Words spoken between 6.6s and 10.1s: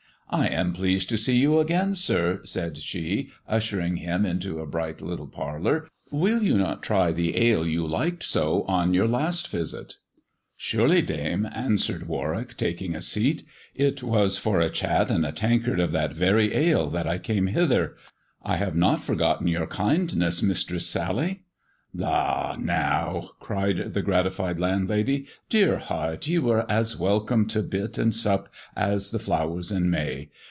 try the ale you liked so at your last visit 1